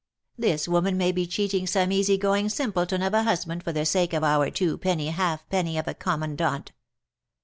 [0.35, 4.23] this woman may be cheating some easygoing simpleton of a husband for the sake of
[4.23, 6.71] our two penny halfpenny of a commandant!